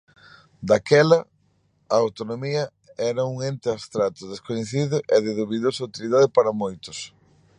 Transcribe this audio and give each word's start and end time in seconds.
Daquela, 0.69 1.19
a 1.95 1.97
autonomía 2.05 2.63
era 3.11 3.23
un 3.31 3.35
ente 3.49 3.67
abstracto, 3.71 4.23
descoñecido 4.33 4.95
e 5.15 5.17
de 5.25 5.31
dubidosa 5.39 5.87
utilidade 5.89 6.27
para 6.35 6.57
moitos. 6.63 6.99